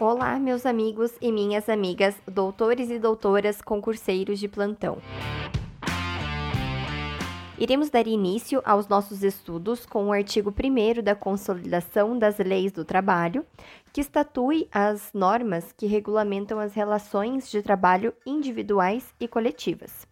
[0.00, 4.96] Olá, meus amigos e minhas amigas, doutores e doutoras concurseiros de plantão.
[7.58, 12.82] Iremos dar início aos nossos estudos com o artigo 1 da Consolidação das Leis do
[12.82, 13.44] Trabalho,
[13.92, 20.08] que estatui as normas que regulamentam as relações de trabalho individuais e coletivas.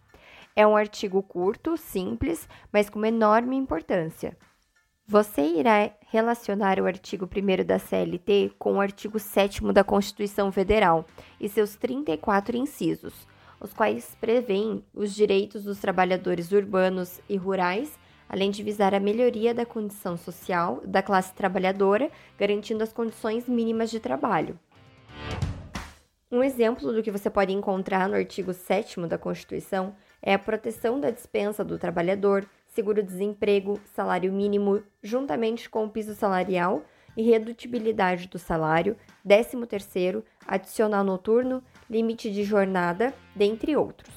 [0.54, 4.36] É um artigo curto, simples, mas com enorme importância.
[5.10, 11.06] Você irá relacionar o artigo 1 da CLT com o artigo 7 da Constituição Federal
[11.40, 13.26] e seus 34 incisos,
[13.58, 19.54] os quais prevêem os direitos dos trabalhadores urbanos e rurais, além de visar a melhoria
[19.54, 24.60] da condição social da classe trabalhadora, garantindo as condições mínimas de trabalho.
[26.30, 31.00] Um exemplo do que você pode encontrar no artigo 7 da Constituição é a proteção
[31.00, 32.44] da dispensa do trabalhador,
[32.78, 36.84] seguro-desemprego, salário mínimo, juntamente com o piso salarial
[37.16, 38.96] e redutibilidade do salário,
[39.26, 44.14] 13º, adicional noturno, limite de jornada, dentre outros.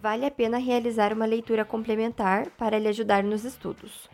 [0.00, 4.08] Vale a pena realizar uma leitura complementar para lhe ajudar nos estudos.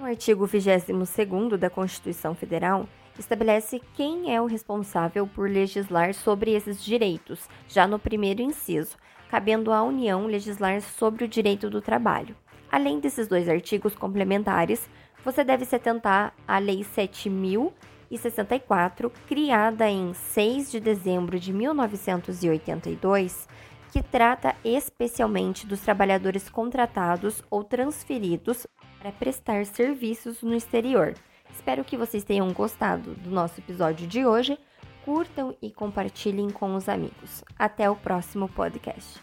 [0.00, 2.88] O artigo 22º da Constituição Federal
[3.18, 8.96] estabelece quem é o responsável por legislar sobre esses direitos, já no primeiro inciso,
[9.28, 12.34] cabendo à União legislar sobre o direito do trabalho.
[12.72, 14.88] Além desses dois artigos complementares,
[15.22, 23.46] você deve se atentar à Lei 7.064, criada em 6 de dezembro de 1982,
[23.92, 28.66] que trata especialmente dos trabalhadores contratados ou transferidos
[28.98, 31.12] para prestar serviços no exterior.
[31.52, 34.58] Espero que vocês tenham gostado do nosso episódio de hoje.
[35.04, 37.44] Curtam e compartilhem com os amigos.
[37.58, 39.20] Até o próximo podcast.